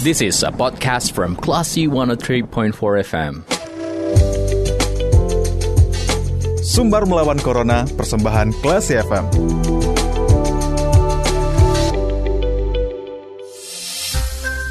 This 0.00 0.24
is 0.24 0.40
a 0.40 0.48
podcast 0.48 1.12
from 1.12 1.36
Classy 1.36 1.84
103.4 1.84 2.72
FM. 3.04 3.44
Sumbar 6.64 7.04
melawan 7.04 7.36
Corona, 7.36 7.84
persembahan 7.84 8.48
Classy 8.64 8.96
FM. 8.96 9.28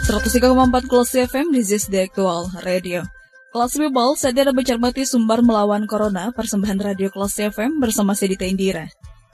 empat 0.09 0.89
Kelas 0.89 1.13
FM, 1.13 1.53
this 1.53 1.69
is 1.77 1.85
the 1.93 2.09
actual 2.09 2.49
radio. 2.65 3.05
Kelas 3.53 3.77
People, 3.77 4.17
saat 4.17 4.33
Anda 4.33 4.49
mencermati 4.49 5.05
sumber 5.05 5.45
melawan 5.45 5.85
Corona, 5.85 6.33
persembahan 6.33 6.81
radio 6.81 7.13
Kelas 7.13 7.37
FM 7.37 7.77
bersama 7.77 8.17
saya 8.17 8.33
Dita 8.33 8.49
Indira. 8.49 8.89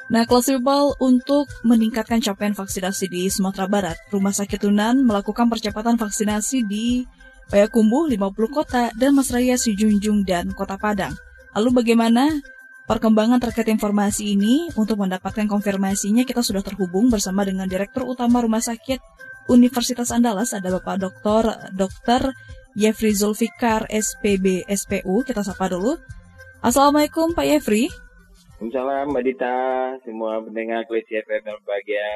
Nah, 0.06 0.22
Kelas 0.30 0.54
People, 0.54 0.94
untuk 1.02 1.50
meningkatkan 1.66 2.22
capaian 2.22 2.54
vaksinasi 2.54 3.10
di 3.10 3.26
Sumatera 3.26 3.66
Barat, 3.66 3.98
Rumah 4.14 4.38
Sakit 4.38 4.62
Tunan 4.62 5.02
melakukan 5.02 5.50
percepatan 5.50 5.98
vaksinasi 5.98 6.62
di 6.70 7.10
Payakumbuh, 7.50 8.10
50 8.10 8.50
kota, 8.50 8.94
dan 8.98 9.18
Masraya, 9.18 9.58
Sijunjung, 9.58 10.26
dan 10.26 10.50
Kota 10.54 10.78
Padang. 10.78 11.14
Lalu 11.58 11.82
bagaimana 11.82 12.42
perkembangan 12.86 13.42
terkait 13.42 13.70
informasi 13.70 14.34
ini? 14.34 14.70
Untuk 14.78 15.02
mendapatkan 15.02 15.46
konfirmasinya, 15.50 16.22
kita 16.26 16.42
sudah 16.42 16.62
terhubung 16.62 17.10
bersama 17.10 17.46
dengan 17.46 17.66
Direktur 17.66 18.06
Utama 18.06 18.42
Rumah 18.42 18.62
Sakit 18.62 18.98
Universitas 19.46 20.10
Andalas, 20.10 20.58
ada 20.58 20.74
Bapak 20.74 20.98
Dr. 20.98 21.70
Dr. 21.74 22.34
Yefri 22.74 23.14
Zulfikar, 23.14 23.86
SPB, 23.94 24.66
SPU. 24.66 25.22
Kita 25.22 25.46
sapa 25.46 25.70
dulu. 25.70 26.02
Assalamualaikum 26.66 27.38
Pak 27.38 27.46
Yefri. 27.46 28.05
Assalamualaikum 28.56 29.12
Mbak 29.12 29.26
Dita, 29.28 29.58
semua 30.08 30.40
pendengar 30.40 30.88
Klesi 30.88 31.20
FM 31.20 31.44
yang 31.44 31.60
berbahagia. 31.60 32.12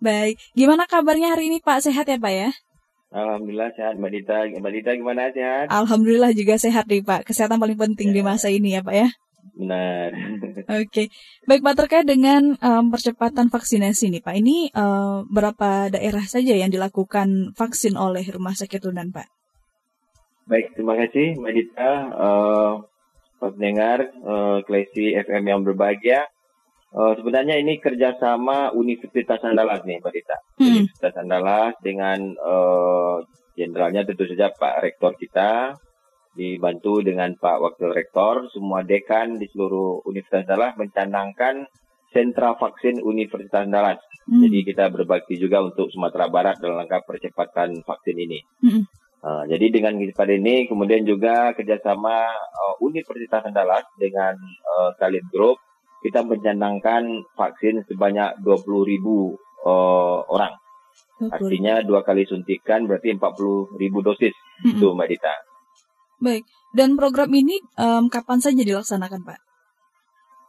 Baik, 0.00 0.40
gimana 0.56 0.88
kabarnya 0.88 1.36
hari 1.36 1.52
ini 1.52 1.60
Pak? 1.60 1.84
Sehat 1.84 2.08
ya 2.08 2.16
Pak 2.16 2.32
ya? 2.32 2.48
Alhamdulillah 3.12 3.68
sehat 3.76 4.00
Mbak 4.00 4.08
Dita. 4.16 4.38
Mbak 4.56 4.72
Dita 4.72 4.90
gimana 4.96 5.28
sehat? 5.36 5.68
Alhamdulillah 5.68 6.32
juga 6.32 6.56
sehat 6.56 6.88
nih 6.88 7.04
Pak. 7.04 7.28
Kesehatan 7.28 7.60
paling 7.60 7.76
penting 7.76 8.08
ya. 8.08 8.14
di 8.16 8.22
masa 8.24 8.48
ini 8.48 8.72
ya 8.72 8.80
Pak 8.80 8.96
ya. 8.96 9.12
Benar. 9.52 10.08
Oke, 10.80 10.88
okay. 10.88 11.06
baik 11.44 11.60
Pak 11.60 11.76
terkait 11.76 12.08
dengan 12.08 12.56
um, 12.56 12.88
percepatan 12.88 13.52
vaksinasi 13.52 14.16
nih 14.16 14.24
Pak. 14.24 14.34
Ini 14.40 14.72
uh, 14.72 15.28
berapa 15.28 15.92
daerah 15.92 16.24
saja 16.24 16.56
yang 16.56 16.72
dilakukan 16.72 17.52
vaksin 17.52 18.00
oleh 18.00 18.24
Rumah 18.24 18.56
Sakit 18.56 18.80
Tunan 18.80 19.12
Pak? 19.12 19.28
Baik, 20.48 20.72
terima 20.72 20.96
kasih 20.96 21.36
Mbak 21.36 21.52
Dita. 21.52 21.90
Uh, 22.16 22.74
pendengar 23.40 24.12
uh, 24.22 24.60
Klesi 24.62 25.16
FM 25.16 25.48
yang 25.48 25.60
berbahagia. 25.64 26.28
Uh, 26.90 27.14
sebenarnya 27.16 27.56
ini 27.56 27.78
kerjasama 27.78 28.74
Universitas 28.76 29.40
Andalas 29.46 29.80
nih, 29.86 30.02
Mbak 30.02 30.12
Dita. 30.12 30.36
Hmm. 30.58 30.66
Universitas 30.84 31.14
Andalas 31.16 31.72
dengan 31.80 32.18
uh, 32.36 33.24
jenderalnya 33.56 34.04
tentu 34.04 34.26
saja 34.28 34.52
Pak 34.52 34.84
Rektor 34.84 35.14
kita, 35.16 35.78
dibantu 36.34 37.00
dengan 37.00 37.34
Pak 37.38 37.58
Wakil 37.62 37.90
Rektor, 37.94 38.50
semua 38.50 38.82
dekan 38.82 39.38
di 39.38 39.46
seluruh 39.50 40.02
Universitas 40.06 40.46
Andalas 40.46 40.74
mencanangkan 40.78 41.66
sentra 42.10 42.58
vaksin 42.58 42.98
Universitas 43.02 43.66
Andalas. 43.66 44.02
Hmm. 44.26 44.42
Jadi 44.46 44.66
kita 44.66 44.90
berbakti 44.90 45.38
juga 45.38 45.62
untuk 45.62 45.90
Sumatera 45.94 46.26
Barat 46.26 46.58
dalam 46.58 46.82
langkah 46.82 47.02
percepatan 47.06 47.82
vaksin 47.86 48.16
ini. 48.18 48.38
Hmm. 48.66 48.82
Uh, 49.20 49.44
jadi 49.44 49.68
dengan 49.68 50.00
pada 50.16 50.32
ini 50.32 50.64
kemudian 50.64 51.04
juga 51.04 51.52
kerjasama 51.52 52.24
uh, 52.32 52.74
Universitas 52.80 53.44
Andalas 53.44 53.84
dengan 54.00 54.32
uh, 54.64 54.96
Kalim 54.96 55.28
Group 55.28 55.60
kita 56.00 56.24
mencanangkan 56.24 57.28
vaksin 57.36 57.84
sebanyak 57.84 58.40
20 58.40 58.64
ribu 58.88 59.36
uh, 59.64 60.24
orang. 60.24 60.56
Artinya 61.20 61.84
dua 61.84 62.00
kali 62.00 62.24
suntikan 62.24 62.88
berarti 62.88 63.12
40 63.12 63.76
ribu 63.76 64.00
dosis 64.00 64.32
mm-hmm. 64.32 64.72
itu 64.72 64.86
Mbak 64.88 65.08
Dita. 65.12 65.34
Baik, 66.20 66.44
dan 66.72 66.96
program 66.96 67.28
ini 67.36 67.60
um, 67.76 68.08
kapan 68.08 68.40
saja 68.40 68.64
dilaksanakan 68.64 69.20
Pak? 69.28 69.49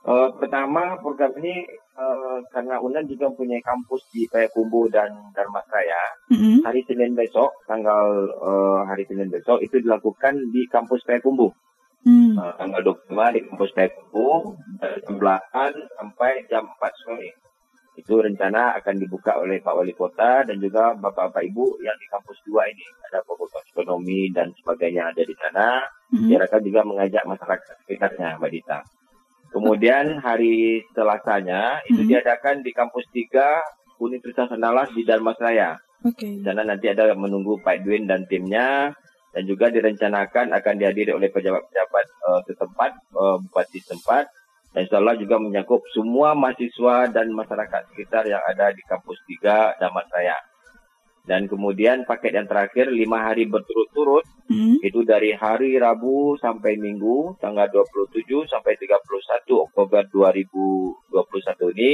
Uh, 0.02 0.34
pertama 0.34 0.98
program 0.98 1.30
ini 1.38 1.62
uh, 1.94 2.42
karena 2.50 2.82
UNAN 2.82 3.06
juga 3.06 3.30
punya 3.38 3.62
kampus 3.62 4.02
di 4.10 4.26
Payakumbuh 4.26 4.90
dan 4.90 5.14
Dharmasraya. 5.38 6.02
Mm-hmm. 6.34 6.66
Hari 6.66 6.82
Senin 6.90 7.14
besok, 7.14 7.54
tanggal 7.70 8.26
uh, 8.42 8.82
hari 8.90 9.06
Senin 9.06 9.30
besok 9.30 9.62
itu 9.62 9.78
dilakukan 9.78 10.42
di 10.50 10.66
kampus 10.66 11.06
Payakumbuh. 11.06 11.54
Hmm. 12.02 12.34
Uh, 12.34 12.50
tanggal 12.58 12.82
25 12.82 13.14
di 13.38 13.40
kampus 13.46 13.72
Tekku 13.78 14.58
dari 14.82 14.98
jam 15.06 15.22
8 15.22 16.02
sampai 16.02 16.32
jam 16.50 16.66
4 16.66 17.02
sore. 17.06 17.30
Itu 17.94 18.18
rencana 18.26 18.74
akan 18.82 18.96
dibuka 18.98 19.38
oleh 19.38 19.62
Pak 19.62 19.76
Wali 19.78 19.94
Kota 19.94 20.42
dan 20.42 20.58
juga 20.58 20.98
Bapak-Bapak 20.98 21.46
Ibu 21.46 21.78
yang 21.86 21.94
di 22.02 22.10
kampus 22.10 22.42
2 22.50 22.74
ini. 22.74 22.88
Ada 23.06 23.22
fakultas 23.22 23.62
ekonomi 23.70 24.34
dan 24.34 24.50
sebagainya 24.58 25.14
ada 25.14 25.22
di 25.22 25.36
sana. 25.38 25.86
Hmm. 26.10 26.26
Diharapkan 26.26 26.66
juga 26.66 26.82
mengajak 26.90 27.22
masyarakat 27.22 27.76
sekitarnya, 27.86 28.42
Mbak 28.42 28.50
Dita. 28.50 28.80
Kemudian 29.52 30.24
hari 30.24 30.88
selasanya 30.96 31.84
itu 31.92 32.08
hmm. 32.08 32.10
diadakan 32.10 32.64
di 32.64 32.72
kampus 32.72 33.04
3 33.12 34.00
Universitas 34.00 34.48
Andalas 34.50 34.90
di 34.96 35.04
Darmasraya. 35.04 35.76
Oke. 36.08 36.24
Okay. 36.24 36.34
Di 36.40 36.52
nanti 36.56 36.88
ada 36.88 37.12
menunggu 37.14 37.60
Pak 37.60 37.84
Edwin 37.84 38.08
dan 38.08 38.24
timnya 38.26 38.96
dan 39.32 39.44
juga 39.48 39.72
direncanakan 39.72 40.56
akan 40.56 40.74
dihadiri 40.76 41.16
oleh 41.16 41.32
pejabat-pejabat 41.32 42.06
uh, 42.28 42.42
setempat, 42.48 42.92
uh, 43.16 43.40
bupati 43.40 43.80
setempat, 43.80 44.28
dan 44.72 44.88
insya 44.88 45.00
Allah 45.04 45.16
juga 45.20 45.36
menyangkut 45.40 45.84
semua 45.92 46.32
mahasiswa 46.36 47.12
dan 47.12 47.32
masyarakat 47.32 47.92
sekitar 47.92 48.24
yang 48.28 48.44
ada 48.44 48.72
di 48.72 48.84
kampus 48.88 49.20
3 49.28 49.80
Damat 49.80 50.08
Raya. 50.12 50.40
Dan 51.28 51.46
kemudian 51.46 52.08
paket 52.08 52.34
yang 52.34 52.48
terakhir 52.50 52.90
lima 52.90 53.22
hari 53.22 53.46
berturut-turut 53.46 54.26
hmm. 54.52 54.76
itu 54.84 55.08
dari 55.08 55.32
hari 55.32 55.80
Rabu 55.80 56.36
sampai 56.36 56.76
Minggu 56.76 57.40
tanggal 57.40 57.72
27 57.72 58.28
sampai 58.52 58.76
31 58.76 59.00
Oktober 59.72 60.04
2021 60.12 61.80
ini 61.80 61.94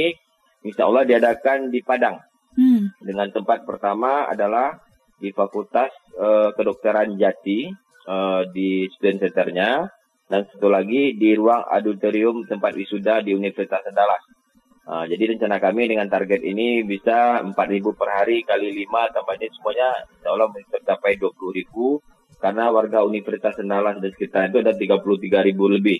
insya 0.66 0.90
Allah 0.90 1.06
diadakan 1.06 1.70
di 1.70 1.80
Padang. 1.86 2.18
Hmm. 2.58 2.90
Dengan 2.98 3.30
tempat 3.30 3.62
pertama 3.62 4.26
adalah 4.26 4.82
di 5.18 5.30
Fakultas 5.30 5.94
uh, 6.18 6.50
Kedokteran 6.54 7.14
Jati 7.14 7.70
uh, 8.06 8.42
di 8.50 8.90
student 8.94 9.22
centernya 9.26 9.86
dan 10.28 10.44
satu 10.50 10.68
lagi 10.68 11.16
di 11.16 11.32
ruang 11.38 11.64
auditorium 11.64 12.44
tempat 12.44 12.74
wisuda 12.74 13.22
di 13.22 13.32
Universitas 13.32 13.82
Andalas. 13.86 14.22
Uh, 14.88 15.04
jadi 15.04 15.36
rencana 15.36 15.60
kami 15.60 15.84
dengan 15.84 16.08
target 16.08 16.40
ini 16.40 16.80
bisa 16.80 17.44
4.000 17.44 17.52
per 17.92 18.08
hari 18.08 18.40
kali 18.40 18.72
5 18.88 19.14
tambahnya 19.14 19.52
semuanya 19.52 19.88
insya 20.16 20.32
Allah 20.32 20.48
mencapai 20.48 21.20
20.000 21.20 22.17
karena 22.38 22.70
warga 22.70 23.02
Universitas 23.02 23.58
Andalas 23.58 23.98
dan 23.98 24.10
sekitar 24.14 24.50
itu 24.50 24.62
ada 24.62 24.72
33.000 24.74 25.76
lebih. 25.78 25.98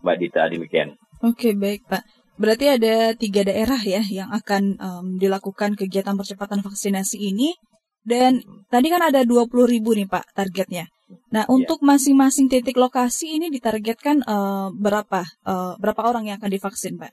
Mbak 0.00 0.16
Dita 0.16 0.48
demikian. 0.48 0.96
Oke 1.20 1.52
baik 1.52 1.84
Pak. 1.88 2.04
Berarti 2.40 2.72
ada 2.72 3.12
tiga 3.12 3.44
daerah 3.44 3.76
ya 3.84 4.00
yang 4.00 4.32
akan 4.32 4.80
um, 4.80 5.06
dilakukan 5.20 5.76
kegiatan 5.76 6.16
percepatan 6.16 6.64
vaksinasi 6.64 7.20
ini 7.20 7.52
dan 8.00 8.40
tadi 8.72 8.88
kan 8.88 9.04
ada 9.04 9.28
20 9.28 9.52
ribu 9.68 9.92
nih 9.92 10.08
Pak 10.08 10.32
targetnya. 10.32 10.88
Nah 11.36 11.44
ya. 11.44 11.50
untuk 11.52 11.84
masing-masing 11.84 12.48
titik 12.48 12.80
lokasi 12.80 13.36
ini 13.36 13.52
ditargetkan 13.52 14.24
uh, 14.24 14.72
berapa 14.72 15.20
uh, 15.44 15.76
berapa 15.76 16.00
orang 16.00 16.32
yang 16.32 16.40
akan 16.40 16.48
divaksin 16.48 16.96
Pak? 16.96 17.12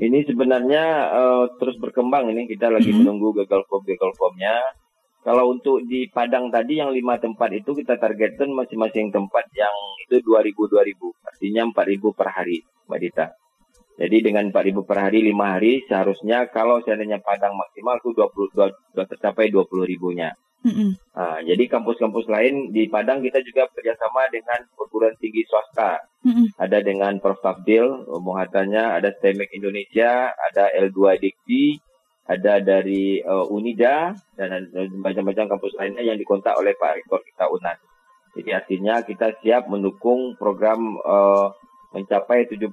Ini 0.00 0.24
sebenarnya 0.24 0.84
uh, 1.12 1.44
terus 1.60 1.76
berkembang 1.76 2.32
ini 2.32 2.48
kita 2.48 2.72
lagi 2.72 2.88
mm 2.88 2.96
-hmm. 2.96 3.04
menunggu 3.04 3.36
gagal 3.44 3.68
form 3.68 3.84
gagal 3.84 4.12
formnya. 4.16 4.56
Kalau 5.20 5.52
untuk 5.52 5.84
di 5.84 6.08
Padang 6.08 6.48
tadi 6.48 6.80
yang 6.80 6.96
lima 6.96 7.20
tempat 7.20 7.52
itu 7.52 7.76
kita 7.76 8.00
targetkan 8.00 8.48
masing-masing 8.56 9.12
tempat 9.12 9.44
yang 9.52 9.74
itu 10.08 10.24
2000 10.24 10.56
2000 10.56 11.28
artinya 11.28 11.62
4000 11.76 12.16
per 12.16 12.28
hari 12.32 12.64
Mbak 12.88 13.00
Dita. 13.04 13.26
Jadi 14.00 14.16
dengan 14.24 14.48
4.000 14.48 14.88
per 14.88 14.96
hari 14.96 15.20
5 15.28 15.36
hari 15.44 15.84
seharusnya 15.84 16.48
kalau 16.48 16.80
seandainya 16.80 17.20
Padang 17.20 17.52
maksimal 17.52 18.00
itu 18.00 18.16
20 18.16 18.56
sudah 18.56 19.06
tercapai 19.12 19.52
20 19.52 19.68
ribunya. 19.84 20.32
Mm-hmm. 20.60 20.90
Nah, 21.16 21.40
jadi 21.44 21.64
kampus-kampus 21.68 22.28
lain 22.28 22.72
di 22.72 22.88
Padang 22.88 23.20
kita 23.20 23.44
juga 23.44 23.68
bekerjasama 23.68 24.28
dengan 24.32 24.64
perguruan 24.72 25.12
tinggi 25.20 25.44
swasta. 25.44 26.00
Mm-hmm. 26.24 26.46
Ada 26.56 26.78
dengan 26.80 27.12
Prof. 27.20 27.44
Abdil, 27.44 28.08
muhatannya 28.08 29.00
ada 29.00 29.12
STEMEC 29.20 29.52
Indonesia, 29.56 30.32
ada 30.32 30.68
L2 30.80 31.20
Dikti, 31.20 31.80
ada 32.30 32.62
dari 32.62 33.18
uh, 33.18 33.50
Unida 33.50 34.14
dan 34.38 34.70
macam-macam 35.02 35.50
kampus 35.50 35.74
lainnya 35.74 36.06
yang 36.06 36.14
dikontak 36.14 36.54
oleh 36.54 36.78
Pak 36.78 37.02
Rektor 37.02 37.26
kita 37.26 37.50
UNAN. 37.50 37.74
Jadi 38.38 38.50
artinya 38.54 39.02
kita 39.02 39.34
siap 39.42 39.66
mendukung 39.66 40.38
program 40.38 40.94
uh, 41.02 41.50
mencapai 41.90 42.46
70% 42.46 42.70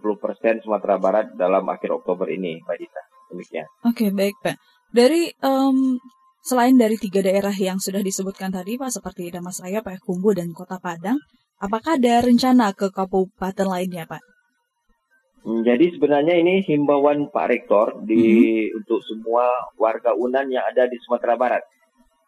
Sumatera 0.62 1.01
Barat 1.01 1.33
dalam 1.33 1.65
akhir 1.65 1.89
Oktober 1.89 2.30
ini, 2.30 2.62
Pak 2.62 2.77
Dita. 2.77 3.01
Demikian. 3.33 3.65
Oke, 3.81 4.06
okay, 4.06 4.09
baik 4.13 4.38
Pak. 4.45 4.62
Dari 4.94 5.33
um, 5.42 5.98
selain 6.45 6.77
dari 6.77 7.01
tiga 7.01 7.25
daerah 7.25 7.51
yang 7.57 7.81
sudah 7.81 8.06
disebutkan 8.06 8.54
tadi, 8.54 8.77
Pak, 8.77 8.94
seperti 8.94 9.33
Damasraya, 9.33 9.81
Payakumbuh, 9.81 10.38
dan 10.38 10.54
Kota 10.54 10.77
Padang, 10.77 11.18
apakah 11.57 11.98
ada 11.98 12.21
rencana 12.21 12.77
ke 12.77 12.94
kabupaten 12.94 13.65
lainnya, 13.65 14.06
Pak? 14.06 14.21
Hmm, 15.45 15.62
jadi 15.63 15.94
sebenarnya 15.95 16.36
ini 16.38 16.66
himbauan 16.66 17.30
Pak 17.30 17.48
Rektor 17.48 18.04
di 18.04 18.18
mm 18.18 18.74
-hmm. 18.74 18.78
untuk 18.84 19.00
semua 19.06 19.48
warga 19.78 20.12
Unan 20.18 20.50
yang 20.51 20.66
ada 20.66 20.89
di 20.89 20.98
Sumatera 21.04 21.38
Barat. 21.39 21.63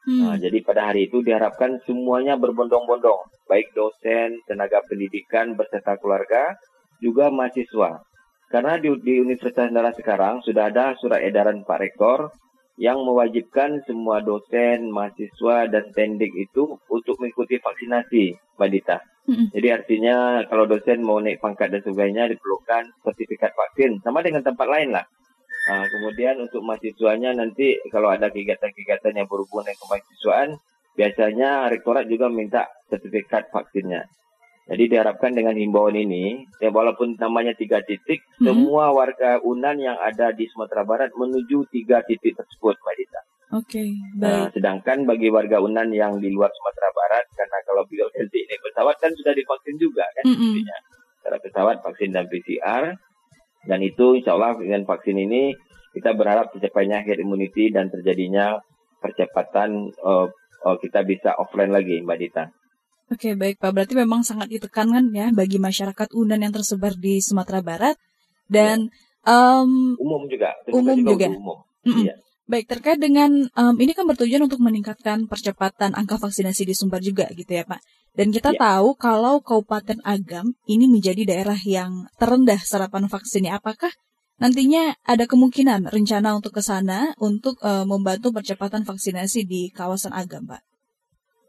Hmm. 0.07 0.31
Nah, 0.31 0.35
jadi 0.39 0.63
pada 0.63 0.89
hari 0.89 1.11
itu 1.11 1.19
diharapkan 1.19 1.83
semuanya 1.83 2.39
berbondong-bondong, 2.39 3.29
baik 3.51 3.75
dosen, 3.75 4.39
tenaga 4.47 4.79
pendidikan 4.87 5.59
beserta 5.59 5.99
keluarga, 5.99 6.55
juga 7.03 7.27
mahasiswa. 7.29 8.01
Karena 8.49 8.81
di, 8.81 8.89
di 9.03 9.21
Universitas 9.21 9.69
Andalas 9.69 9.93
sekarang 9.99 10.41
sudah 10.41 10.71
ada 10.71 10.97
surat 10.97 11.21
edaran 11.21 11.67
Pak 11.67 11.79
Rektor 11.83 12.33
yang 12.79 13.03
mewajibkan 13.03 13.83
semua 13.83 14.23
dosen, 14.23 14.87
mahasiswa, 14.87 15.67
dan 15.67 15.91
tendik 15.91 16.31
itu 16.31 16.79
untuk 16.87 17.19
mengikuti 17.19 17.59
vaksinasi, 17.59 18.55
Mbak 18.55 18.69
Dita. 18.71 18.97
Hmm 19.29 19.47
Jadi 19.53 19.67
artinya 19.69 20.41
kalau 20.49 20.65
dosen 20.65 21.05
mau 21.05 21.21
naik 21.21 21.37
pangkat 21.37 21.69
dan 21.69 21.85
sebagainya 21.85 22.33
diperlukan 22.33 22.89
sertifikat 23.05 23.53
vaksin, 23.53 24.01
sama 24.01 24.25
dengan 24.25 24.41
tempat 24.41 24.65
lain 24.65 24.89
lah. 24.97 25.05
Nah, 25.69 25.85
kemudian 25.85 26.41
untuk 26.41 26.65
mahasiswanya 26.65 27.37
nanti 27.37 27.77
kalau 27.93 28.09
ada 28.09 28.33
kegiatan-kegiatan 28.33 29.13
yang 29.13 29.29
berhubungan 29.29 29.69
dengan 29.69 29.79
kemahasiswaan, 29.85 30.49
biasanya 30.97 31.69
rektorat 31.69 32.09
juga 32.09 32.25
minta 32.31 32.65
sertifikat 32.89 33.53
vaksinnya. 33.53 34.09
Jadi 34.69 34.85
diharapkan 34.85 35.33
dengan 35.33 35.57
himbauan 35.57 35.97
ini, 35.97 36.45
ya 36.61 36.69
walaupun 36.69 37.17
namanya 37.17 37.57
tiga 37.57 37.81
titik, 37.81 38.21
mm-hmm. 38.21 38.45
semua 38.45 38.93
warga 38.93 39.41
Unan 39.41 39.81
yang 39.81 39.97
ada 39.97 40.29
di 40.29 40.45
Sumatera 40.45 40.85
Barat 40.85 41.09
menuju 41.17 41.65
tiga 41.73 42.05
titik 42.05 42.37
tersebut, 42.37 42.77
Mbak 42.77 42.95
Dita. 43.01 43.21
Oke, 43.49 43.81
okay, 43.81 43.89
baik. 44.13 44.29
Nah, 44.29 44.45
sedangkan 44.53 45.09
bagi 45.09 45.33
warga 45.33 45.57
Unan 45.57 45.89
yang 45.89 46.21
di 46.21 46.29
luar 46.29 46.53
Sumatera 46.53 46.89
Barat, 46.93 47.25
karena 47.33 47.57
kalau 47.65 47.81
beliau 47.89 48.05
nanti 48.13 48.45
ini 48.45 48.55
pesawat 48.79 48.95
kan 49.03 49.11
sudah 49.11 49.33
divaksin 49.35 49.75
juga 49.75 50.07
kan, 50.15 50.23
mm-hmm. 50.31 50.63
secara 51.19 51.37
pesawat 51.43 51.75
vaksin 51.83 52.15
dan 52.15 52.31
PCR, 52.31 52.95
dan 53.67 53.79
itu 53.83 54.15
insya 54.15 54.39
Allah 54.39 54.55
dengan 54.55 54.87
vaksin 54.87 55.19
ini 55.19 55.51
kita 55.91 56.15
berharap 56.15 56.55
tercapainya 56.55 57.03
herd 57.03 57.19
immunity 57.19 57.75
dan 57.75 57.91
terjadinya 57.91 58.55
percepatan 59.03 59.91
uh, 59.99 60.31
uh, 60.63 60.77
kita 60.79 61.03
bisa 61.03 61.35
offline 61.35 61.75
lagi, 61.75 61.99
Mbak 61.99 62.17
Dita. 62.23 62.43
Oke, 63.11 63.35
baik 63.35 63.59
Pak. 63.59 63.73
Berarti 63.75 63.99
memang 63.99 64.23
sangat 64.23 64.47
ditekankan 64.47 65.11
ya 65.11 65.33
bagi 65.35 65.59
masyarakat 65.59 66.13
Unan 66.15 66.39
yang 66.39 66.53
tersebar 66.53 66.93
di 66.95 67.19
Sumatera 67.19 67.59
Barat 67.59 67.97
dan 68.47 68.87
ya. 69.27 69.59
um, 69.59 69.97
umum 69.99 70.23
juga. 70.31 70.55
Umum 70.71 71.03
juga. 71.03 71.27
juga. 71.27 71.27
Umum. 71.35 71.57
Mm 71.83 71.91
-mm. 71.91 72.05
Ya. 72.05 72.15
Baik, 72.49 72.65
terkait 72.65 72.97
dengan 72.97 73.29
um, 73.45 73.75
ini 73.77 73.93
kan 73.93 74.09
bertujuan 74.09 74.41
untuk 74.41 74.57
meningkatkan 74.57 75.29
percepatan 75.29 75.93
angka 75.93 76.17
vaksinasi 76.17 76.65
di 76.65 76.73
Sumbar 76.73 76.97
juga 76.97 77.29
gitu 77.33 77.49
ya 77.49 77.61
Pak. 77.61 77.77
Dan 78.17 78.33
kita 78.33 78.51
ya. 78.55 78.59
tahu 78.59 78.97
kalau 78.97 79.39
Kabupaten 79.39 80.01
Agam 80.03 80.57
ini 80.65 80.89
menjadi 80.89 81.23
daerah 81.23 81.57
yang 81.61 82.09
terendah 82.17 82.59
serapan 82.59 83.07
vaksinnya. 83.07 83.57
Apakah 83.57 83.93
nantinya 84.39 84.95
ada 85.05 85.27
kemungkinan 85.29 85.91
rencana 85.91 86.35
untuk 86.35 86.57
ke 86.57 86.63
sana 86.63 87.13
untuk 87.21 87.59
uh, 87.61 87.85
membantu 87.85 88.35
percepatan 88.35 88.83
vaksinasi 88.83 89.45
di 89.45 89.69
kawasan 89.71 90.11
Agam, 90.15 90.49
Pak? 90.49 90.61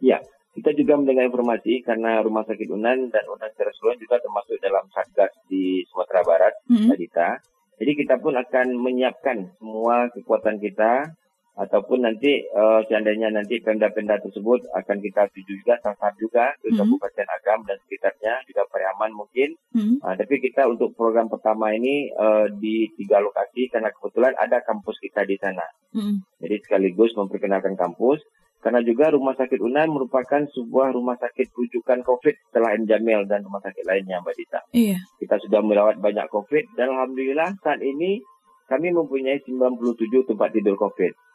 Ya, 0.01 0.21
kita 0.57 0.75
juga 0.75 0.99
mendengar 0.99 1.29
informasi 1.29 1.85
karena 1.87 2.19
Rumah 2.25 2.45
Sakit 2.49 2.69
Unan 2.73 3.13
dan 3.13 3.25
Unan 3.31 3.49
secara 3.55 3.71
juga 3.97 4.17
termasuk 4.19 4.57
dalam 4.59 4.85
satgas 4.91 5.33
di 5.47 5.87
Sumatera 5.89 6.21
Barat, 6.27 6.55
mm 6.67 6.77
-hmm. 6.77 7.39
Jadi 7.81 7.97
kita 7.97 8.21
pun 8.21 8.37
akan 8.37 8.77
menyiapkan 8.77 9.57
semua 9.57 10.13
kekuatan 10.13 10.61
kita 10.61 11.17
ataupun 11.61 12.09
nanti 12.09 12.41
uh, 12.57 12.81
seandainya 12.89 13.29
nanti 13.29 13.61
pemda-pemda 13.61 14.17
tersebut 14.25 14.65
akan 14.73 14.97
kita 15.05 15.29
tuju 15.29 15.53
juga 15.61 15.77
sasar 15.85 16.17
juga 16.17 16.57
ke 16.57 16.73
mm 16.73 16.73
-hmm. 16.73 16.79
Kabupaten 16.81 17.27
Agam 17.29 17.61
dan 17.69 17.77
sekitarnya 17.85 18.35
juga 18.49 18.65
Pariaman 18.73 19.13
mungkin. 19.13 19.61
Mm 19.77 19.81
-hmm. 19.85 19.97
uh, 20.01 20.15
tapi 20.17 20.41
kita 20.41 20.65
untuk 20.65 20.97
program 20.97 21.29
pertama 21.29 21.77
ini 21.77 22.09
uh, 22.17 22.49
di 22.49 22.89
tiga 22.97 23.21
lokasi 23.21 23.69
karena 23.69 23.93
kebetulan 23.93 24.33
ada 24.41 24.65
kampus 24.65 24.97
kita 25.05 25.29
di 25.29 25.37
sana. 25.37 25.67
Mm 25.93 26.01
-hmm. 26.01 26.17
Jadi 26.41 26.57
sekaligus 26.65 27.13
memperkenalkan 27.13 27.77
kampus 27.77 28.25
karena 28.61 28.81
juga 28.85 29.09
Rumah 29.13 29.37
Sakit 29.41 29.61
Unan 29.61 29.89
merupakan 29.89 30.45
sebuah 30.45 30.93
rumah 30.93 31.17
sakit 31.17 31.49
rujukan 31.57 32.05
COVID 32.05 32.53
setelah 32.53 32.77
Jamil 32.85 33.25
dan 33.25 33.41
rumah 33.41 33.65
sakit 33.65 33.89
lainnya, 33.89 34.21
Mbak 34.21 34.37
Dita. 34.37 34.61
Iya. 34.77 35.01
Kita 35.17 35.41
sudah 35.41 35.65
melawat 35.65 35.97
banyak 35.97 36.29
COVID 36.29 36.77
dan 36.77 36.93
Alhamdulillah 36.93 37.57
saat 37.65 37.81
ini 37.81 38.21
kami 38.69 38.93
mempunyai 38.93 39.41
97 39.49 40.29
tempat 40.29 40.53
tidur 40.53 40.77
COVID. 40.77 41.30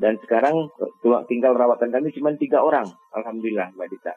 Dan 0.00 0.16
sekarang 0.24 0.72
tinggal 1.28 1.52
rawatan 1.52 1.92
kami 1.92 2.08
cuma 2.16 2.32
tiga 2.40 2.64
orang, 2.64 2.88
Alhamdulillah, 3.12 3.76
Mbak 3.76 3.88
Dita. 3.92 4.16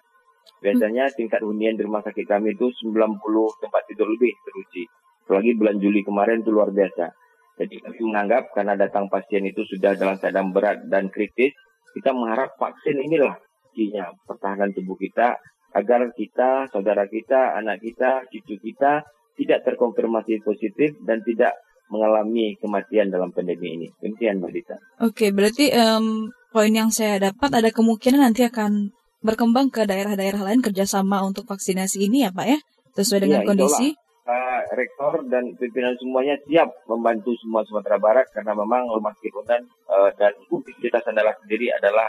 Biasanya 0.63 1.11
tingkat 1.11 1.43
hunian 1.43 1.75
di 1.75 1.83
rumah 1.83 1.99
sakit 1.99 2.23
kami 2.23 2.55
itu 2.55 2.71
90 2.71 3.19
tempat 3.59 3.81
tidur 3.91 4.07
lebih 4.07 4.31
teruji. 4.47 4.87
Apalagi 5.27 5.51
bulan 5.59 5.75
Juli 5.83 5.99
kemarin 6.07 6.39
itu 6.39 6.55
luar 6.55 6.71
biasa. 6.71 7.11
Jadi 7.59 7.83
kami 7.83 7.99
menganggap 7.99 8.55
karena 8.55 8.79
datang 8.79 9.11
pasien 9.11 9.43
itu 9.43 9.67
sudah 9.67 9.91
dalam 9.99 10.15
keadaan 10.17 10.55
berat 10.55 10.87
dan 10.87 11.11
kritis, 11.11 11.51
kita 11.91 12.15
mengharap 12.15 12.55
vaksin 12.55 12.97
inilah 13.03 13.35
kuncinya 13.69 14.09
pertahanan 14.23 14.71
tubuh 14.71 14.95
kita 14.95 15.37
agar 15.75 16.09
kita, 16.15 16.71
saudara 16.71 17.05
kita, 17.11 17.59
anak 17.59 17.83
kita, 17.83 18.23
cucu 18.31 18.55
kita 18.61 19.03
tidak 19.33 19.65
terkonfirmasi 19.65 20.45
positif 20.45 20.93
dan 21.03 21.25
tidak 21.25 21.57
mengalami 21.93 22.57
kematian 22.57 23.13
dalam 23.13 23.29
pandemi 23.29 23.77
ini. 23.77 23.87
Demikian 24.01 24.41
Mbak 24.41 24.51
Dita. 24.51 24.75
Oke, 25.05 25.29
berarti 25.29 25.69
um, 25.77 26.33
poin 26.49 26.73
yang 26.73 26.89
saya 26.89 27.21
dapat 27.21 27.53
ada 27.53 27.69
kemungkinan 27.69 28.25
nanti 28.25 28.41
akan 28.49 28.89
berkembang 29.21 29.69
ke 29.69 29.85
daerah-daerah 29.85 30.41
lain 30.41 30.65
kerjasama 30.65 31.21
untuk 31.21 31.45
vaksinasi 31.45 32.09
ini 32.09 32.25
ya 32.25 32.33
Pak 32.33 32.47
ya? 32.49 32.57
Sesuai 32.97 33.29
dengan 33.29 33.41
ya, 33.45 33.47
kondisi? 33.47 33.93
uh, 34.27 34.61
rektor 34.75 35.23
dan 35.27 35.55
pimpinan 35.59 35.95
semuanya 35.99 36.39
siap 36.47 36.71
membantu 36.87 37.35
semua 37.39 37.63
Sumatera 37.67 37.99
Barat 37.99 38.27
karena 38.31 38.55
memang 38.55 38.87
Rumah 38.87 39.13
Sakit 39.19 39.33
uh, 39.35 40.11
dan 40.15 40.33
Universitas 40.49 41.03
Andalas 41.07 41.35
sendiri 41.43 41.71
adalah 41.71 42.07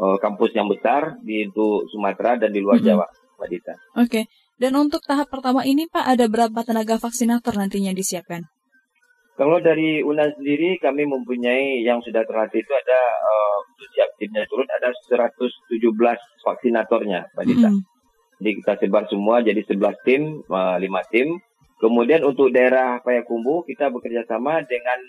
uh, 0.00 0.16
kampus 0.18 0.56
yang 0.56 0.68
besar 0.68 1.20
di 1.20 1.48
untuk 1.48 1.88
Sumatera 1.92 2.40
dan 2.40 2.50
di 2.52 2.60
luar 2.60 2.80
mm 2.80 2.82
-hmm. 2.84 2.90
Jawa, 2.96 3.06
Mbak 3.38 3.48
Dita. 3.48 3.74
Oke. 3.96 4.08
Okay. 4.08 4.24
Dan 4.60 4.76
untuk 4.76 5.00
tahap 5.00 5.32
pertama 5.32 5.64
ini 5.64 5.88
Pak 5.88 6.04
ada 6.04 6.28
berapa 6.28 6.60
tenaga 6.68 7.00
vaksinator 7.00 7.56
nantinya 7.56 7.96
disiapkan? 7.96 8.44
Kalau 9.40 9.56
dari 9.64 10.04
UNAN 10.04 10.36
sendiri 10.36 10.76
kami 10.76 11.08
mempunyai 11.08 11.80
yang 11.80 12.04
sudah 12.04 12.28
terlatih 12.28 12.60
itu 12.60 12.72
ada 12.76 13.00
uh, 13.24 13.56
siap 13.96 14.12
timnya 14.20 14.44
turun 14.44 14.68
ada 14.68 14.92
117 14.92 15.80
vaksinatornya, 16.44 17.32
Mbak 17.32 17.44
Dita. 17.48 17.70
Mm. 17.72 17.80
Jadi 18.40 18.50
kita 18.60 18.72
sebar 18.84 19.04
semua 19.08 19.40
jadi 19.40 19.64
11 19.64 20.04
tim, 20.04 20.44
uh, 20.44 20.76
5 20.76 21.12
tim 21.12 21.40
Kemudian 21.80 22.20
untuk 22.28 22.52
daerah 22.52 23.00
Payakumbuh 23.00 23.64
kita 23.64 23.88
bekerja 23.88 24.28
sama 24.28 24.60
dengan 24.68 25.00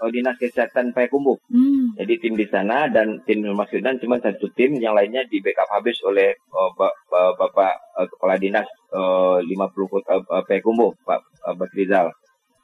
uh, 0.00 0.08
dinas 0.08 0.40
kesehatan 0.40 0.96
Payakumbuh. 0.96 1.36
Hmm. 1.52 1.92
Jadi 2.00 2.16
tim 2.16 2.32
di 2.32 2.48
sana 2.48 2.88
dan 2.88 3.20
tim 3.28 3.44
Rumah 3.44 3.68
dan 3.76 4.00
cuma 4.00 4.16
satu 4.16 4.48
tim, 4.56 4.80
yang 4.80 4.96
lainnya 4.96 5.28
di 5.28 5.44
backup 5.44 5.68
habis 5.68 6.00
oleh 6.08 6.32
uh, 6.48 6.72
Bapak 7.12 7.76
uh, 8.00 8.08
Kepala 8.08 8.40
Dinas 8.40 8.64
uh, 8.96 9.44
50 9.44 9.52
Kota 9.92 10.16
uh, 10.16 10.40
Payakumbuh, 10.48 10.96
Pak 11.04 11.20
uh, 11.44 11.54
Batrizal. 11.60 12.08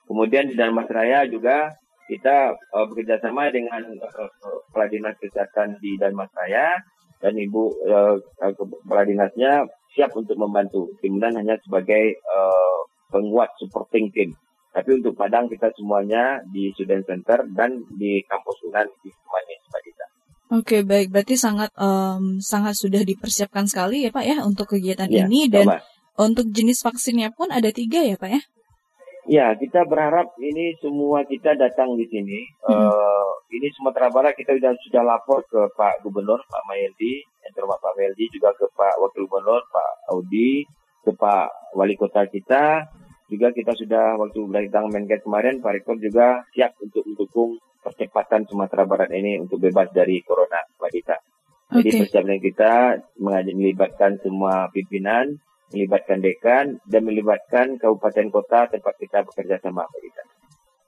Kemudian 0.09 0.49
di 0.49 0.57
Dalam 0.57 0.81
Raya 0.81 1.29
juga 1.29 1.69
kita 2.09 2.57
uh, 2.57 2.85
bekerja 2.89 3.21
sama 3.21 3.53
dengan 3.53 3.85
uh, 3.85 4.31
Kepala 4.73 4.89
Dinas 4.89 5.17
Kesehatan 5.21 5.77
di 5.85 6.01
Raya 6.01 6.81
dan 7.21 7.37
Ibu 7.37 7.63
uh, 7.85 8.17
Kepala 8.57 9.05
Dinasnya 9.05 9.69
siap 9.93 10.17
untuk 10.17 10.41
membantu. 10.41 10.89
Kemudian 11.05 11.37
hanya 11.37 11.61
sebagai 11.61 12.17
uh, 12.25 12.81
penguat 13.13 13.53
supporting 13.61 14.09
team. 14.17 14.33
Tapi 14.73 15.01
untuk 15.01 15.17
Padang 15.17 15.49
kita 15.49 15.69
semuanya 15.77 16.41
di 16.49 16.73
Student 16.77 17.05
Center 17.05 17.45
dan 17.53 17.83
di 17.97 18.21
kampus 18.25 18.63
Unan 18.69 18.87
di 19.05 19.11
Manis, 19.11 19.61
Mbak 19.69 19.81
Dita. 19.85 20.07
Oke 20.49 20.77
baik, 20.81 21.13
berarti 21.13 21.37
sangat 21.37 21.69
um, 21.77 22.41
sangat 22.41 22.73
sudah 22.73 23.05
dipersiapkan 23.05 23.69
sekali 23.69 24.09
ya 24.09 24.11
Pak 24.13 24.25
ya 24.25 24.37
untuk 24.49 24.73
kegiatan 24.73 25.09
ya, 25.13 25.29
ini 25.29 25.53
dan 25.53 25.69
sama. 25.69 25.79
untuk 26.17 26.49
jenis 26.49 26.81
vaksinnya 26.81 27.37
pun 27.37 27.53
ada 27.53 27.69
tiga 27.69 28.01
ya 28.01 28.17
Pak 28.17 28.31
ya? 28.33 28.41
Ya, 29.29 29.53
kita 29.53 29.85
berharap 29.85 30.33
ini 30.41 30.73
semua 30.81 31.21
kita 31.29 31.53
datang 31.53 31.93
di 32.01 32.09
sini. 32.09 32.49
Hmm. 32.65 32.89
Uh, 32.89 33.31
ini 33.53 33.69
Sumatera 33.77 34.09
Barat 34.09 34.33
kita 34.33 34.57
sudah 34.57 34.73
sudah 34.89 35.03
lapor 35.05 35.45
ke 35.45 35.69
Pak 35.77 36.01
Gubernur 36.01 36.41
Pak 36.49 36.65
Mayeldi, 36.65 37.21
yang 37.45 37.53
terhormat 37.53 37.77
Pak 37.77 37.93
Mayeldi 37.93 38.25
juga 38.33 38.57
ke 38.57 38.65
Pak 38.73 38.97
Wakil 38.97 39.29
Gubernur 39.29 39.61
Pak 39.69 40.09
Audi, 40.17 40.65
ke 41.05 41.13
Pak 41.13 41.77
Wali 41.77 41.97
Kota 42.01 42.25
kita, 42.25 42.89
juga 43.29 43.53
kita 43.53 43.77
sudah 43.77 44.17
waktu 44.17 44.41
datang 44.49 44.89
Menkes 44.89 45.21
kemarin, 45.21 45.61
Pak 45.61 45.73
Rektor 45.77 46.01
juga 46.01 46.49
siap 46.57 46.73
untuk 46.81 47.05
mendukung 47.05 47.61
percepatan 47.85 48.49
Sumatera 48.49 48.89
Barat 48.89 49.13
ini 49.13 49.37
untuk 49.37 49.61
bebas 49.61 49.93
dari 49.93 50.25
corona, 50.25 50.65
Mbak 50.81 50.91
Dita. 50.93 51.17
Jadi 51.69 51.89
okay. 51.93 51.99
persiapan 52.01 52.41
kita 52.41 52.73
mengajak 53.21 53.53
melibatkan 53.53 54.13
semua 54.25 54.73
pimpinan, 54.73 55.37
melibatkan 55.73 56.19
dekan, 56.21 56.81
dan 56.89 57.03
melibatkan 57.05 57.77
kabupaten 57.77 58.27
kota 58.33 58.69
tempat 58.73 58.95
kita 58.97 59.25
bekerja 59.25 59.57
sama, 59.61 59.85
Mbak 59.85 60.01
Dita. 60.03 60.23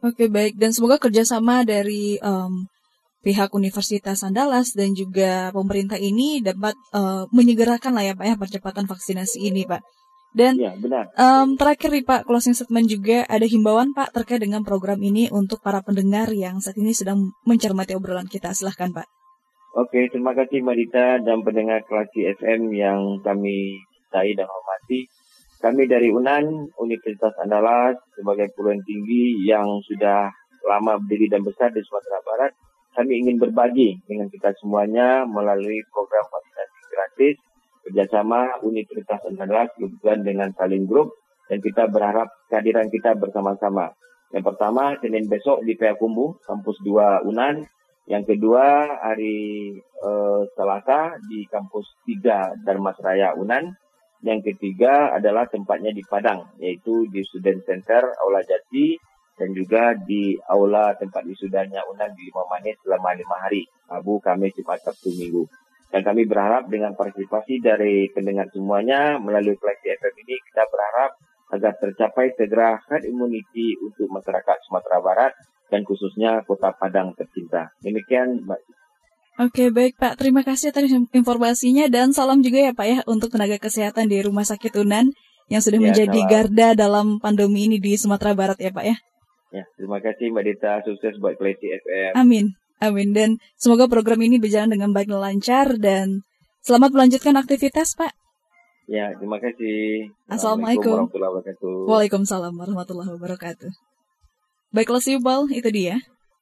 Oke 0.00 0.24
baik, 0.32 0.56
dan 0.56 0.72
semoga 0.72 0.96
kerjasama 0.96 1.60
dari 1.60 2.16
um, 2.24 2.64
pihak 3.20 3.52
Universitas 3.52 4.24
Andalas 4.24 4.72
dan 4.72 4.96
juga 4.96 5.52
pemerintah 5.52 6.00
ini 6.00 6.40
dapat 6.40 6.72
uh, 6.96 7.28
menyegerakan 7.36 7.92
lah 7.92 8.04
ya 8.08 8.14
Pak 8.16 8.26
ya 8.26 8.36
percepatan 8.40 8.88
vaksinasi 8.88 9.44
ini 9.44 9.68
Pak. 9.68 9.84
Dan 10.30 10.56
ya, 10.56 10.72
benar. 10.78 11.10
Um, 11.18 11.58
terakhir 11.58 11.90
nih 11.90 12.06
Pak, 12.06 12.22
closing 12.22 12.54
statement 12.54 12.86
juga 12.86 13.26
ada 13.26 13.44
himbauan 13.44 13.90
Pak 13.92 14.14
terkait 14.14 14.40
dengan 14.40 14.62
program 14.62 15.02
ini 15.02 15.26
untuk 15.28 15.58
para 15.58 15.82
pendengar 15.82 16.30
yang 16.30 16.62
saat 16.62 16.78
ini 16.78 16.94
sedang 16.94 17.34
mencermati 17.42 17.98
obrolan 17.98 18.30
kita. 18.30 18.54
Silahkan 18.54 18.94
Pak. 18.94 19.10
Oke, 19.74 20.08
terima 20.10 20.34
kasih 20.34 20.62
Mbak 20.62 20.76
Dita 20.80 21.06
dan 21.22 21.42
pendengar 21.46 21.82
Klasi 21.86 22.26
FM 22.40 22.72
yang 22.74 23.22
kami 23.22 23.78
cintai 24.10 24.34
dan 24.34 24.50
hormati. 24.50 25.06
Kami 25.62 25.86
dari 25.86 26.10
UNAN, 26.10 26.74
Universitas 26.82 27.30
Andalas, 27.38 27.94
sebagai 28.18 28.50
perguruan 28.50 28.82
tinggi 28.82 29.38
yang 29.46 29.78
sudah 29.86 30.26
lama 30.66 30.98
berdiri 30.98 31.30
dan 31.30 31.46
besar 31.46 31.70
di 31.70 31.78
Sumatera 31.86 32.18
Barat, 32.26 32.52
kami 32.98 33.22
ingin 33.22 33.38
berbagi 33.38 34.02
dengan 34.10 34.26
kita 34.26 34.50
semuanya 34.58 35.22
melalui 35.30 35.78
program 35.94 36.26
vaksinasi 36.26 36.80
gratis 36.90 37.36
kerjasama 37.86 38.58
Universitas 38.66 39.22
Andalas 39.30 39.70
kebetulan 39.78 40.26
dengan 40.26 40.48
Saling 40.58 40.90
Group 40.90 41.14
dan 41.46 41.62
kita 41.62 41.86
berharap 41.86 42.26
kehadiran 42.50 42.90
kita 42.90 43.14
bersama-sama. 43.14 43.94
Yang 44.34 44.44
pertama, 44.50 44.98
Senin 44.98 45.30
besok 45.30 45.62
di 45.62 45.78
Payakumbuh, 45.78 46.42
kampus 46.42 46.82
2 46.82 47.30
UNAN, 47.30 47.62
yang 48.10 48.26
kedua 48.26 48.90
hari 49.06 49.70
uh, 50.02 50.42
Selasa 50.58 51.14
di 51.30 51.46
kampus 51.46 51.86
3 52.10 52.66
Darmasraya 52.66 53.38
Unan. 53.38 53.70
Yang 54.20 54.52
ketiga 54.52 55.16
adalah 55.16 55.48
tempatnya 55.48 55.96
di 55.96 56.04
Padang, 56.04 56.52
yaitu 56.60 57.08
di 57.08 57.24
Student 57.24 57.64
Center 57.64 58.04
Aula 58.20 58.44
Jati 58.44 58.92
dan 59.40 59.56
juga 59.56 59.96
di 59.96 60.36
Aula 60.52 60.92
tempat 61.00 61.24
wisudanya 61.24 61.80
Unan 61.88 62.12
di 62.12 62.28
Lima 62.28 62.44
Manis 62.44 62.76
selama 62.84 63.16
lima 63.16 63.36
hari, 63.40 63.64
Abu 63.88 64.20
Kamis, 64.20 64.52
Jumat, 64.52 64.84
Sabtu, 64.84 65.08
Minggu. 65.16 65.48
Dan 65.88 66.04
kami 66.04 66.28
berharap 66.28 66.68
dengan 66.68 66.92
partisipasi 66.92 67.64
dari 67.64 68.12
pendengar 68.12 68.52
semuanya 68.52 69.16
melalui 69.16 69.56
Flexi 69.56 69.90
FM 69.96 70.14
ini, 70.22 70.36
kita 70.52 70.68
berharap 70.68 71.16
agar 71.50 71.72
tercapai 71.82 72.30
segera 72.38 72.78
herd 72.86 73.08
immunity 73.08 73.74
untuk 73.82 74.06
masyarakat 74.06 74.56
Sumatera 74.68 75.02
Barat 75.02 75.32
dan 75.66 75.82
khususnya 75.82 76.46
Kota 76.46 76.70
Padang 76.76 77.16
tercinta. 77.18 77.74
Demikian 77.82 78.46
Mbak. 78.46 78.79
Oke, 79.40 79.72
baik 79.72 79.96
Pak. 79.96 80.20
Terima 80.20 80.44
kasih 80.44 80.68
atas 80.68 80.92
informasinya 81.16 81.88
dan 81.88 82.12
salam 82.12 82.44
juga 82.44 82.60
ya 82.60 82.72
Pak 82.76 82.86
ya 82.86 82.98
untuk 83.08 83.32
tenaga 83.32 83.56
kesehatan 83.56 84.12
di 84.12 84.20
Rumah 84.20 84.44
Sakit 84.44 84.76
Unan 84.84 85.16
yang 85.48 85.64
sudah 85.64 85.80
ya, 85.80 85.84
menjadi 85.88 86.20
salam. 86.20 86.28
garda 86.28 86.68
dalam 86.76 87.06
pandemi 87.24 87.64
ini 87.64 87.80
di 87.80 87.96
Sumatera 87.96 88.36
Barat 88.36 88.60
ya 88.60 88.68
Pak 88.68 88.84
ya. 88.84 88.96
Ya, 89.50 89.64
terima 89.80 89.96
kasih 90.04 90.28
Mbak 90.28 90.44
Dita. 90.44 90.72
Sukses 90.84 91.16
buat 91.16 91.40
Klesi 91.40 91.72
FM. 91.72 92.20
Amin. 92.20 92.52
Amin. 92.84 93.16
Dan 93.16 93.40
semoga 93.56 93.88
program 93.88 94.20
ini 94.20 94.36
berjalan 94.36 94.76
dengan 94.76 94.92
baik 94.92 95.08
dan 95.08 95.24
lancar 95.24 95.72
dan 95.80 96.20
selamat 96.60 96.92
melanjutkan 96.92 97.32
aktivitas 97.40 97.96
Pak. 97.96 98.12
Ya, 98.92 99.08
terima 99.16 99.40
kasih. 99.40 100.12
Assalamualaikum 100.28 101.08
warahmatullahi 101.08 101.32
wabarakatuh. 101.32 101.74
Waalaikumsalam 101.88 102.52
warahmatullahi 102.60 103.10
wabarakatuh. 103.16 103.72
Baiklah 104.76 105.00
Siubal, 105.00 105.48
itu 105.48 105.72
dia. 105.72 105.96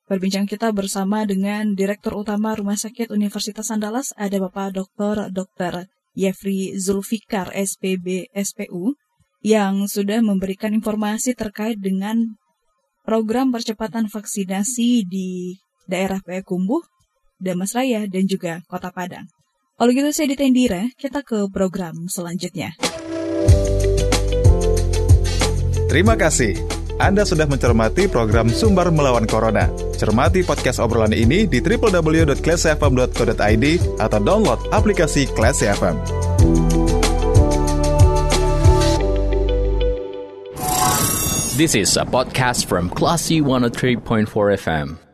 Berbincang 0.08 0.48
kita 0.48 0.72
bersama 0.72 1.28
dengan 1.28 1.76
Direktur 1.76 2.16
Utama 2.16 2.56
Rumah 2.56 2.80
Sakit 2.80 3.12
Universitas 3.12 3.68
Andalas, 3.68 4.16
ada 4.16 4.40
Bapak 4.40 4.72
Dr. 4.72 5.28
Dr. 5.28 5.84
Yefri 6.16 6.72
Zulfikar, 6.80 7.52
SPB, 7.52 8.32
SPU, 8.32 8.96
yang 9.44 9.84
sudah 9.84 10.24
memberikan 10.24 10.72
informasi 10.72 11.36
terkait 11.36 11.76
dengan 11.76 12.40
program 13.04 13.52
percepatan 13.52 14.08
vaksinasi 14.08 15.04
di 15.04 15.60
daerah 15.84 16.24
Payakumbuh, 16.24 16.80
Damas 17.36 17.76
Raya, 17.76 18.08
dan 18.08 18.24
juga 18.24 18.64
Kota 18.64 18.88
Padang. 18.88 19.28
Kalau 19.76 19.92
gitu 19.92 20.08
saya 20.08 20.32
Ditendira, 20.32 20.88
kita 20.96 21.20
ke 21.20 21.52
program 21.52 22.08
selanjutnya. 22.08 22.72
Terima 25.92 26.16
kasih. 26.16 26.56
Anda 26.96 27.28
sudah 27.28 27.44
mencermati 27.44 28.08
program 28.08 28.48
Sumber 28.48 28.88
Melawan 28.88 29.28
Corona. 29.28 29.87
Cermati 29.98 30.46
podcast 30.46 30.78
obrolan 30.78 31.10
ini 31.10 31.50
di 31.50 31.58
www.classfm.co.id 31.58 33.66
atau 33.98 34.20
download 34.22 34.70
aplikasi 34.70 35.26
Class 35.34 35.66
FM. 35.66 35.98
This 41.58 41.74
is 41.74 41.98
a 41.98 42.06
podcast 42.06 42.70
from 42.70 42.86
Classy 42.86 43.42
103.4 43.42 44.30
FM. 44.62 45.07